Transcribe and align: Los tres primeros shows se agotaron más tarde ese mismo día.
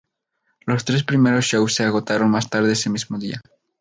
Los 0.65 0.83
tres 0.83 1.03
primeros 1.03 1.45
shows 1.45 1.75
se 1.75 1.83
agotaron 1.83 2.31
más 2.31 2.49
tarde 2.49 2.73
ese 2.73 2.89
mismo 2.89 3.19
día. 3.19 3.39